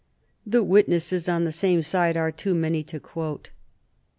The 0.47 0.63
witnesses 0.63 1.29
on 1.29 1.43
the 1.45 1.51
same 1.51 1.83
side 1.83 2.17
are 2.17 2.31
too 2.31 2.55
many 2.55 2.81
to 2.85 2.99
quote. 2.99 3.51